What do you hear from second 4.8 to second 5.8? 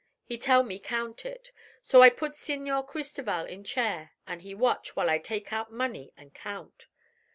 while I take out